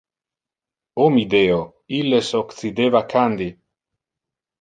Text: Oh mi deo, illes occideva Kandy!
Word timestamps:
Oh 1.03 1.09
mi 1.17 1.25
deo, 1.33 1.59
illes 1.97 2.29
occideva 2.39 3.01
Kandy! 3.13 3.49